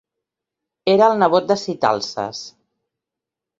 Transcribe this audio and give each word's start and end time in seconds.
Era 0.93 1.09
el 1.09 1.19
nebot 1.25 1.53
de 1.53 1.59
Sitalces. 1.65 2.43